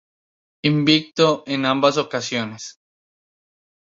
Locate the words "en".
1.45-1.67